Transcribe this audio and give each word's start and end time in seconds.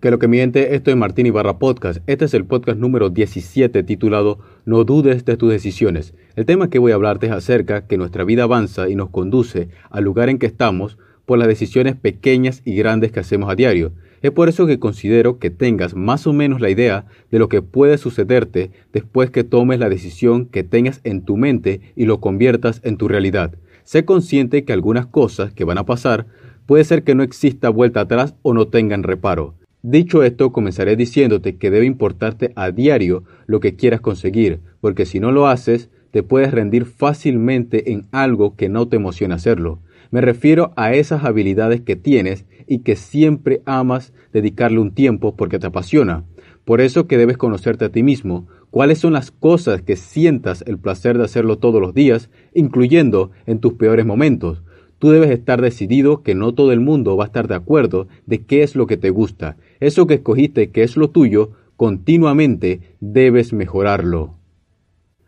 Que 0.00 0.12
lo 0.12 0.20
que 0.20 0.28
miente, 0.28 0.76
esto 0.76 0.92
es 0.92 0.96
Martín 0.96 1.26
Ibarra 1.26 1.58
Podcast. 1.58 2.04
Este 2.06 2.26
es 2.26 2.32
el 2.32 2.44
podcast 2.44 2.78
número 2.78 3.10
17 3.10 3.82
titulado 3.82 4.38
No 4.64 4.84
dudes 4.84 5.24
de 5.24 5.36
tus 5.36 5.50
decisiones. 5.50 6.14
El 6.36 6.46
tema 6.46 6.70
que 6.70 6.78
voy 6.78 6.92
a 6.92 6.94
hablarte 6.94 7.26
es 7.26 7.32
acerca 7.32 7.88
que 7.88 7.98
nuestra 7.98 8.22
vida 8.22 8.44
avanza 8.44 8.88
y 8.88 8.94
nos 8.94 9.10
conduce 9.10 9.70
al 9.90 10.04
lugar 10.04 10.28
en 10.28 10.38
que 10.38 10.46
estamos 10.46 10.98
por 11.26 11.40
las 11.40 11.48
decisiones 11.48 11.96
pequeñas 11.96 12.62
y 12.64 12.76
grandes 12.76 13.10
que 13.10 13.18
hacemos 13.18 13.50
a 13.50 13.56
diario. 13.56 13.90
Es 14.22 14.30
por 14.30 14.48
eso 14.48 14.68
que 14.68 14.78
considero 14.78 15.40
que 15.40 15.50
tengas 15.50 15.96
más 15.96 16.28
o 16.28 16.32
menos 16.32 16.60
la 16.60 16.70
idea 16.70 17.06
de 17.32 17.40
lo 17.40 17.48
que 17.48 17.60
puede 17.60 17.98
sucederte 17.98 18.70
después 18.92 19.30
que 19.30 19.42
tomes 19.42 19.80
la 19.80 19.88
decisión 19.88 20.46
que 20.46 20.62
tengas 20.62 21.00
en 21.02 21.24
tu 21.24 21.36
mente 21.36 21.80
y 21.96 22.04
lo 22.04 22.20
conviertas 22.20 22.80
en 22.84 22.98
tu 22.98 23.08
realidad. 23.08 23.56
Sé 23.82 24.04
consciente 24.04 24.64
que 24.64 24.72
algunas 24.72 25.06
cosas 25.06 25.52
que 25.52 25.64
van 25.64 25.78
a 25.78 25.86
pasar 25.86 26.26
puede 26.66 26.84
ser 26.84 27.02
que 27.02 27.16
no 27.16 27.24
exista 27.24 27.68
vuelta 27.68 28.02
atrás 28.02 28.36
o 28.42 28.54
no 28.54 28.68
tengan 28.68 29.02
reparo. 29.02 29.57
Dicho 29.82 30.24
esto, 30.24 30.50
comenzaré 30.50 30.96
diciéndote 30.96 31.56
que 31.56 31.70
debe 31.70 31.86
importarte 31.86 32.52
a 32.56 32.72
diario 32.72 33.22
lo 33.46 33.60
que 33.60 33.76
quieras 33.76 34.00
conseguir, 34.00 34.60
porque 34.80 35.06
si 35.06 35.20
no 35.20 35.30
lo 35.30 35.46
haces, 35.46 35.88
te 36.10 36.24
puedes 36.24 36.50
rendir 36.50 36.84
fácilmente 36.84 37.92
en 37.92 38.06
algo 38.10 38.56
que 38.56 38.68
no 38.68 38.88
te 38.88 38.96
emociona 38.96 39.36
hacerlo. 39.36 39.78
Me 40.10 40.20
refiero 40.20 40.72
a 40.76 40.94
esas 40.94 41.24
habilidades 41.24 41.80
que 41.82 41.94
tienes 41.94 42.44
y 42.66 42.80
que 42.80 42.96
siempre 42.96 43.62
amas 43.66 44.12
dedicarle 44.32 44.80
un 44.80 44.94
tiempo 44.94 45.36
porque 45.36 45.60
te 45.60 45.68
apasiona. 45.68 46.24
Por 46.64 46.80
eso 46.80 47.06
que 47.06 47.16
debes 47.16 47.36
conocerte 47.36 47.84
a 47.84 47.92
ti 47.92 48.02
mismo, 48.02 48.48
cuáles 48.70 48.98
son 48.98 49.12
las 49.12 49.30
cosas 49.30 49.82
que 49.82 49.96
sientas 49.96 50.64
el 50.66 50.78
placer 50.78 51.18
de 51.18 51.24
hacerlo 51.24 51.58
todos 51.58 51.80
los 51.80 51.94
días, 51.94 52.30
incluyendo 52.52 53.30
en 53.46 53.60
tus 53.60 53.74
peores 53.74 54.04
momentos. 54.04 54.62
Tú 54.98 55.10
debes 55.10 55.30
estar 55.30 55.62
decidido 55.62 56.22
que 56.22 56.34
no 56.34 56.54
todo 56.54 56.72
el 56.72 56.80
mundo 56.80 57.16
va 57.16 57.24
a 57.24 57.26
estar 57.28 57.46
de 57.46 57.54
acuerdo 57.54 58.08
de 58.26 58.42
qué 58.44 58.62
es 58.62 58.74
lo 58.74 58.86
que 58.86 58.96
te 58.96 59.10
gusta. 59.10 59.56
Eso 59.80 60.06
que 60.06 60.14
escogiste 60.14 60.70
que 60.70 60.82
es 60.82 60.96
lo 60.96 61.10
tuyo, 61.10 61.52
continuamente 61.76 62.80
debes 63.00 63.52
mejorarlo. 63.52 64.34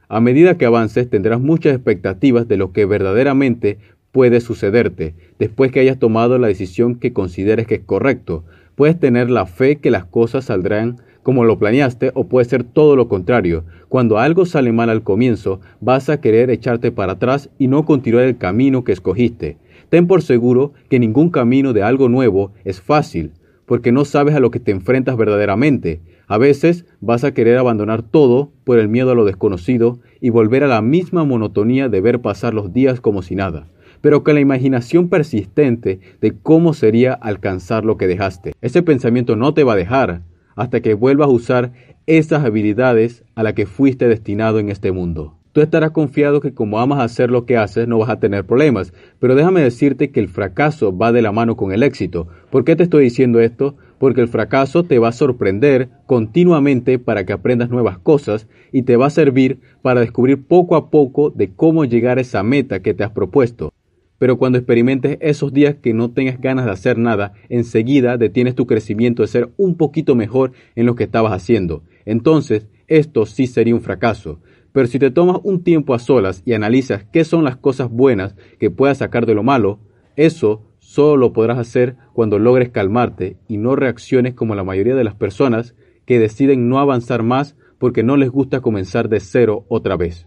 A 0.09 0.21
medida 0.21 0.59
que 0.59 0.67
avances 0.67 1.09
tendrás 1.09 1.41
muchas 1.41 1.75
expectativas 1.75 2.49
de 2.49 2.57
lo 2.57 2.73
que 2.73 2.85
verdaderamente 2.85 3.79
puede 4.11 4.41
sucederte 4.41 5.15
después 5.39 5.71
que 5.71 5.79
hayas 5.79 6.01
tomado 6.01 6.37
la 6.39 6.49
decisión 6.49 6.97
que 6.97 7.13
consideres 7.13 7.69
que 7.69 7.77
es 7.77 7.83
correcto. 7.83 8.45
Puedes 8.75 8.99
tener 8.99 9.31
la 9.31 9.47
fe 9.47 9.77
que 9.77 9.93
las 9.93 10.05
cosas 10.05 10.47
saldrán 10.47 10.97
como 11.31 11.45
lo 11.45 11.61
planeaste 11.61 12.11
o 12.15 12.25
puede 12.25 12.45
ser 12.45 12.65
todo 12.65 12.97
lo 12.97 13.07
contrario. 13.07 13.63
Cuando 13.89 14.19
algo 14.19 14.47
sale 14.47 14.73
mal 14.73 14.91
al 14.91 15.05
comienzo, 15.05 15.61
vas 15.81 16.09
a 16.09 16.21
querer 16.21 16.51
echarte 16.51 16.91
para 16.91 17.13
atrás 17.13 17.51
y 17.57 17.69
no 17.69 17.85
continuar 17.85 18.25
el 18.25 18.37
camino 18.37 18.83
que 18.83 18.91
escogiste. 18.91 19.57
Ten 19.91 20.09
por 20.09 20.23
seguro 20.23 20.73
que 20.89 20.99
ningún 20.99 21.31
camino 21.31 21.73
de 21.73 21.85
algo 21.85 22.09
nuevo 22.09 22.51
es 22.65 22.81
fácil, 22.81 23.31
porque 23.65 23.93
no 23.93 24.05
sabes 24.05 24.35
a 24.35 24.41
lo 24.41 24.51
que 24.51 24.59
te 24.59 24.73
enfrentas 24.73 25.17
verdaderamente. 25.17 26.01
A 26.27 26.37
veces 26.37 26.85
vas 27.01 27.23
a 27.23 27.33
querer 27.33 27.59
abandonar 27.59 28.03
todo 28.03 28.51
por 28.65 28.81
el 28.81 28.89
miedo 28.89 29.13
a 29.13 29.15
lo 29.15 29.25
desconocido 29.25 30.01
y 30.21 30.31
volver 30.31 30.65
a 30.65 30.67
la 30.67 30.83
misma 30.83 31.25
monotonía 31.25 31.89
de 31.89 32.01
ver 32.01 32.21
pasar 32.23 32.55
los 32.55 32.73
días 32.73 33.01
como 33.01 33.23
si 33.23 33.37
nada 33.37 33.69
pero 34.01 34.25
con 34.25 34.35
la 34.35 34.41
imaginación 34.41 35.11
persistente 35.11 36.01
de 36.23 36.33
cómo 36.33 36.73
sería 36.73 37.13
alcanzar 37.13 37.85
lo 37.85 37.99
que 37.99 38.07
dejaste. 38.07 38.55
Ese 38.63 38.83
pensamiento 38.83 39.37
no 39.37 39.53
te 39.53 39.63
va 39.63 39.75
a 39.75 39.77
dejar, 39.77 40.23
hasta 40.61 40.83
que 40.83 40.93
vuelvas 40.93 41.29
a 41.29 41.33
usar 41.33 41.73
esas 42.07 42.45
habilidades 42.45 43.25
a 43.35 43.43
las 43.43 43.55
que 43.55 43.65
fuiste 43.65 44.09
destinado 44.09 44.59
en 44.59 44.69
este 44.69 44.93
mundo. 44.93 45.39
Tú 45.53 45.63
estarás 45.63 45.93
confiado 45.93 46.43
que 46.43 46.53
como 46.53 46.79
amas 46.79 47.01
hacer 47.01 47.31
lo 47.31 47.47
que 47.47 47.57
haces 47.57 47.89
no 47.89 47.99
vas 47.99 48.11
a 48.11 48.21
tener 48.21 48.45
problemas, 48.45 48.93
pero 49.19 49.35
déjame 49.35 49.63
decirte 49.63 50.11
que 50.11 50.21
el 50.21 50.29
fracaso 50.29 50.95
va 50.97 51.13
de 51.13 51.23
la 51.23 51.33
mano 51.33 51.57
con 51.57 51.73
el 51.73 51.83
éxito. 51.83 52.29
¿Por 52.51 52.65
qué 52.65 52.77
te 52.77 52.83
estoy 52.83 53.05
diciendo 53.05 53.41
esto? 53.41 53.75
Porque 53.99 54.21
el 54.21 54.29
fracaso 54.29 54.85
te 54.85 54.99
va 54.99 55.09
a 55.09 55.13
sorprender 55.13 55.89
continuamente 56.05 56.99
para 56.99 57.25
que 57.25 57.33
aprendas 57.33 57.71
nuevas 57.71 57.99
cosas 57.99 58.47
y 58.71 58.83
te 58.83 58.97
va 58.97 59.07
a 59.07 59.11
servir 59.11 59.61
para 59.81 60.01
descubrir 60.01 60.47
poco 60.47 60.77
a 60.77 60.91
poco 60.91 61.31
de 61.31 61.55
cómo 61.55 61.87
llegar 61.87 62.19
a 62.19 62.21
esa 62.21 62.43
meta 62.43 62.81
que 62.81 62.93
te 62.93 63.03
has 63.03 63.13
propuesto 63.13 63.73
pero 64.21 64.37
cuando 64.37 64.59
experimentes 64.59 65.17
esos 65.23 65.51
días 65.51 65.77
que 65.77 65.95
no 65.95 66.11
tengas 66.11 66.39
ganas 66.39 66.67
de 66.67 66.73
hacer 66.73 66.99
nada, 66.99 67.33
enseguida 67.49 68.19
detienes 68.19 68.55
tu 68.55 68.67
crecimiento 68.67 69.23
de 69.23 69.29
ser 69.29 69.49
un 69.57 69.79
poquito 69.79 70.15
mejor 70.15 70.53
en 70.77 70.85
lo 70.85 70.95
que 70.95 71.05
estabas 71.05 71.33
haciendo. 71.33 71.85
Entonces, 72.05 72.69
esto 72.87 73.25
sí 73.25 73.47
sería 73.47 73.75
un 73.75 73.81
fracaso. 73.81 74.39
Pero 74.73 74.87
si 74.89 74.99
te 74.99 75.11
tomas 75.11 75.39
un 75.43 75.65
tiempo 75.65 75.95
a 75.95 75.99
solas 75.99 76.43
y 76.45 76.53
analizas 76.53 77.07
qué 77.11 77.25
son 77.25 77.45
las 77.45 77.57
cosas 77.57 77.89
buenas 77.89 78.37
que 78.59 78.71
puedas 78.71 78.99
sacar 78.99 79.25
de 79.25 79.35
lo 79.35 79.43
malo, 79.43 79.81
eso 80.17 80.67
solo 80.81 81.17
lo 81.17 81.33
podrás 81.33 81.57
hacer 81.57 81.97
cuando 82.13 82.39
logres 82.39 82.69
calmarte 82.69 83.39
y 83.49 83.57
no 83.57 83.75
reacciones 83.75 84.35
como 84.35 84.55
la 84.55 84.65
mayoría 84.65 84.97
de 84.97 85.05
las 85.05 85.15
personas 85.15 85.75
que 86.05 86.19
deciden 86.19 86.69
no 86.69 86.79
avanzar 86.79 87.23
más 87.23 87.57
porque 87.79 88.03
no 88.03 88.19
les 88.19 88.29
gusta 88.29 88.61
comenzar 88.61 89.09
de 89.09 89.21
cero 89.21 89.65
otra 89.71 89.97
vez. 89.97 90.27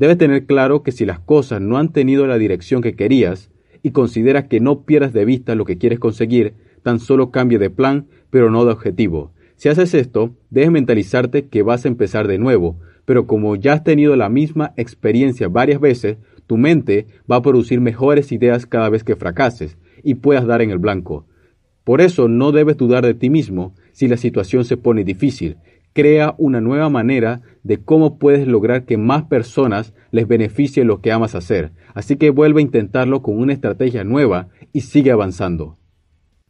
Debes 0.00 0.16
tener 0.16 0.46
claro 0.46 0.82
que 0.82 0.92
si 0.92 1.04
las 1.04 1.18
cosas 1.18 1.60
no 1.60 1.76
han 1.76 1.92
tenido 1.92 2.26
la 2.26 2.38
dirección 2.38 2.80
que 2.80 2.96
querías 2.96 3.50
y 3.82 3.90
consideras 3.90 4.44
que 4.44 4.58
no 4.58 4.86
pierdas 4.86 5.12
de 5.12 5.26
vista 5.26 5.54
lo 5.54 5.66
que 5.66 5.76
quieres 5.76 5.98
conseguir, 5.98 6.54
tan 6.82 7.00
solo 7.00 7.30
cambie 7.30 7.58
de 7.58 7.68
plan, 7.68 8.06
pero 8.30 8.50
no 8.50 8.64
de 8.64 8.72
objetivo. 8.72 9.32
Si 9.56 9.68
haces 9.68 9.92
esto, 9.92 10.34
debes 10.48 10.70
mentalizarte 10.70 11.48
que 11.48 11.62
vas 11.62 11.84
a 11.84 11.88
empezar 11.88 12.28
de 12.28 12.38
nuevo, 12.38 12.78
pero 13.04 13.26
como 13.26 13.56
ya 13.56 13.74
has 13.74 13.84
tenido 13.84 14.16
la 14.16 14.30
misma 14.30 14.72
experiencia 14.78 15.48
varias 15.48 15.82
veces, 15.82 16.16
tu 16.46 16.56
mente 16.56 17.06
va 17.30 17.36
a 17.36 17.42
producir 17.42 17.82
mejores 17.82 18.32
ideas 18.32 18.64
cada 18.64 18.88
vez 18.88 19.04
que 19.04 19.16
fracases 19.16 19.76
y 20.02 20.14
puedas 20.14 20.46
dar 20.46 20.62
en 20.62 20.70
el 20.70 20.78
blanco. 20.78 21.26
Por 21.84 22.00
eso 22.00 22.26
no 22.26 22.52
debes 22.52 22.78
dudar 22.78 23.04
de 23.04 23.12
ti 23.12 23.28
mismo 23.28 23.74
si 23.92 24.08
la 24.08 24.16
situación 24.16 24.64
se 24.64 24.78
pone 24.78 25.04
difícil, 25.04 25.58
crea 25.92 26.34
una 26.38 26.60
nueva 26.60 26.88
manera 26.88 27.42
de 27.62 27.78
cómo 27.78 28.18
puedes 28.18 28.46
lograr 28.46 28.84
que 28.84 28.96
más 28.96 29.24
personas 29.24 29.94
les 30.10 30.26
beneficie 30.26 30.84
lo 30.84 31.00
que 31.00 31.12
amas 31.12 31.34
hacer. 31.34 31.72
Así 31.94 32.16
que 32.16 32.30
vuelve 32.30 32.60
a 32.60 32.62
intentarlo 32.62 33.22
con 33.22 33.38
una 33.38 33.52
estrategia 33.52 34.04
nueva 34.04 34.48
y 34.72 34.82
sigue 34.82 35.10
avanzando. 35.10 35.76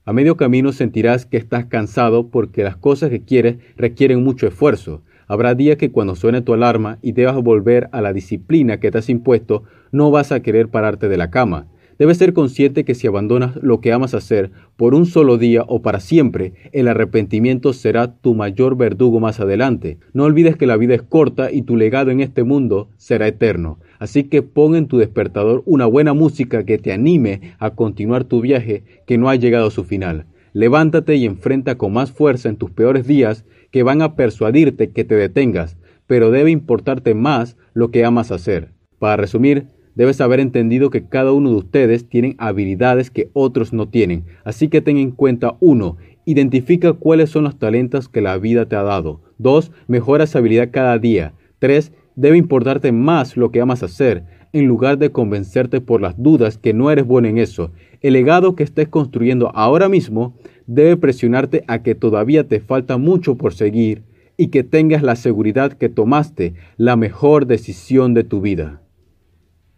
A 0.05 0.13
medio 0.13 0.37
camino 0.37 0.73
sentirás 0.73 1.27
que 1.27 1.37
estás 1.37 1.67
cansado 1.67 2.31
porque 2.31 2.65
las 2.65 2.77
cosas 2.77 3.11
que 3.11 3.23
quieres 3.23 3.59
requieren 3.77 4.25
mucho 4.25 4.47
esfuerzo. 4.47 5.03
Habrá 5.29 5.55
días 5.55 5.77
que 5.77 5.93
cuando 5.93 6.17
suene 6.17 6.43
tu 6.43 6.55
alarma 6.55 6.99
y 7.03 7.13
debas 7.13 7.37
volver 7.37 7.89
a 7.93 8.01
la 8.01 8.13
disciplina 8.13 8.81
que 8.81 8.91
te 8.91 8.99
has 8.99 9.09
impuesto, 9.09 9.63
no 9.93 10.11
vas 10.11 10.33
a 10.33 10.41
querer 10.41 10.69
pararte 10.69 11.09
de 11.09 11.17
la 11.17 11.31
cama. 11.31 11.69
Debes 12.01 12.17
ser 12.17 12.33
consciente 12.33 12.87
que 12.87 12.95
si 12.95 13.07
abandonas 13.07 13.57
lo 13.57 13.83
que 13.83 13.93
amas 13.93 14.15
hacer 14.15 14.53
por 14.79 14.95
un 14.95 15.05
solo 15.05 15.37
día 15.37 15.65
o 15.69 15.83
para 15.83 16.01
siempre, 16.01 16.55
el 16.73 16.89
arrepentimiento 16.89 17.75
será 17.75 18.15
tu 18.15 18.35
mayor 18.35 18.79
verdugo 18.79 19.21
más 19.21 19.39
adelante. 19.39 19.99
No 20.15 20.25
olvides 20.25 20.57
que 20.57 20.65
la 20.67 20.79
vida 20.79 20.95
es 20.95 21.03
corta 21.03 21.53
y 21.53 21.61
tu 21.61 21.77
legado 21.77 22.11
en 22.11 22.21
este 22.21 22.43
mundo 22.43 22.89
será 22.97 23.29
eterno. 23.29 23.81
Así 23.99 24.25
que 24.25 24.41
pon 24.41 24.77
en 24.77 24.87
tu 24.87 24.97
despertador 24.97 25.63
una 25.67 25.85
buena 25.85 26.15
música 26.15 26.65
que 26.65 26.79
te 26.79 26.91
anime 26.91 27.53
a 27.59 27.75
continuar 27.75 28.25
tu 28.25 28.41
viaje 28.41 28.83
que 29.07 29.19
no 29.19 29.29
ha 29.29 29.37
llegado 29.37 29.67
a 29.67 29.71
su 29.71 29.85
final. 29.85 30.25
Levántate 30.55 31.17
y 31.17 31.27
enfrenta 31.27 31.77
con 31.77 31.93
más 31.93 32.13
fuerza 32.13 32.49
en 32.49 32.57
tus 32.57 32.71
peores 32.71 33.07
días 33.07 33.45
que 33.71 33.83
van 33.83 34.01
a 34.01 34.17
persuadirte 34.17 34.89
que 34.89 35.05
te 35.05 35.17
detengas, 35.17 35.77
pero 36.07 36.31
debe 36.31 36.51
importarte 36.51 37.13
más 37.13 37.59
lo 37.75 37.91
que 37.91 38.07
amas 38.07 38.33
hacer. 38.33 38.71
Para 38.99 39.19
resumir, 39.19 39.67
Debes 39.95 40.21
haber 40.21 40.41
entendido 40.41 40.91
que 40.91 41.05
cada 41.05 41.33
uno 41.33 41.51
de 41.51 41.57
ustedes 41.57 42.09
tiene 42.09 42.37
habilidades 42.39 43.11
que 43.11 43.31
otros 43.33 43.73
no 43.73 43.89
tienen. 43.89 44.25
Así 44.45 44.69
que 44.69 44.81
ten 44.81 44.97
en 44.97 45.11
cuenta 45.11 45.57
uno, 45.61 45.97
Identifica 46.27 46.93
cuáles 46.93 47.31
son 47.31 47.45
los 47.45 47.59
talentos 47.59 48.09
que 48.09 48.21
la 48.21 48.37
vida 48.39 48.67
te 48.67 48.77
ha 48.77 48.83
dado. 48.83 49.21
2. 49.39 49.73
Mejora 49.89 50.25
esa 50.25 50.39
habilidad 50.39 50.69
cada 50.71 50.99
día. 50.99 51.33
3. 51.59 51.93
Debe 52.15 52.37
importarte 52.37 52.93
más 52.93 53.37
lo 53.37 53.51
que 53.51 53.61
amas 53.61 53.83
hacer, 53.83 54.25
en 54.53 54.67
lugar 54.67 54.99
de 54.99 55.11
convencerte 55.11 55.81
por 55.81 56.01
las 56.01 56.23
dudas 56.23 56.59
que 56.59 56.75
no 56.75 56.91
eres 56.91 57.07
bueno 57.07 57.29
en 57.29 57.39
eso. 57.39 57.73
El 58.03 58.13
legado 58.13 58.55
que 58.55 58.65
estés 58.65 58.89
construyendo 58.89 59.51
ahora 59.55 59.89
mismo 59.89 60.37
debe 60.67 60.97
presionarte 60.97 61.65
a 61.67 61.83
que 61.83 61.95
todavía 61.95 62.47
te 62.47 62.61
falta 62.61 62.99
mucho 62.99 63.37
por 63.37 63.55
seguir 63.55 64.03
y 64.37 64.49
que 64.49 64.63
tengas 64.63 65.03
la 65.03 65.17
seguridad 65.17 65.73
que 65.73 65.89
tomaste 65.89 66.55
la 66.77 66.97
mejor 66.97 67.47
decisión 67.47 68.15
de 68.15 68.25
tu 68.25 68.41
vida. 68.41 68.83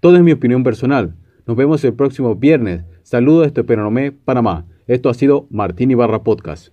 Todo 0.02 0.16
es 0.16 0.25
mi 0.25 0.32
opinión 0.32 0.64
personal. 0.64 1.14
Nos 1.46 1.56
vemos 1.56 1.84
el 1.84 1.94
próximo 1.94 2.34
viernes. 2.34 2.82
Saludos 3.04 3.46
desde 3.46 3.62
Penonomé, 3.62 4.10
Panamá. 4.10 4.66
Esto 4.88 5.08
ha 5.08 5.14
sido 5.14 5.46
Martín 5.49 5.93
Ibarra 5.93 6.25
Podcast. 6.25 6.72